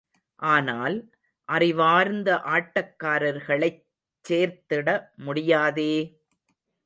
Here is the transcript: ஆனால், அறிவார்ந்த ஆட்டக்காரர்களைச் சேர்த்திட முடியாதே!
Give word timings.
ஆனால், 0.39 0.95
அறிவார்ந்த 1.49 2.29
ஆட்டக்காரர்களைச் 2.47 3.79
சேர்த்திட 4.25 4.87
முடியாதே! 5.17 5.93